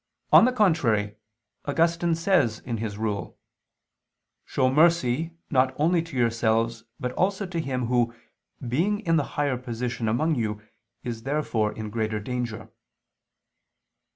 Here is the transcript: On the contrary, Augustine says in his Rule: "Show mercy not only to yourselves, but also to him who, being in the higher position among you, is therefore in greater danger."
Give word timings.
On 0.33 0.45
the 0.45 0.51
contrary, 0.51 1.15
Augustine 1.65 2.15
says 2.15 2.57
in 2.61 2.77
his 2.77 2.97
Rule: 2.97 3.37
"Show 4.45 4.71
mercy 4.71 5.35
not 5.51 5.75
only 5.77 6.01
to 6.01 6.17
yourselves, 6.17 6.85
but 6.99 7.11
also 7.11 7.45
to 7.45 7.59
him 7.61 7.85
who, 7.85 8.11
being 8.67 9.01
in 9.01 9.17
the 9.17 9.23
higher 9.37 9.57
position 9.59 10.07
among 10.07 10.33
you, 10.33 10.59
is 11.03 11.21
therefore 11.21 11.71
in 11.73 11.91
greater 11.91 12.19
danger." 12.19 12.71